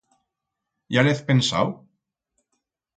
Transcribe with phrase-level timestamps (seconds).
[0.97, 1.73] Ya l'hez pensau?